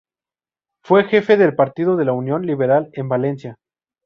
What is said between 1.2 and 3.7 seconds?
del partido de la Unión Liberal en Valencia.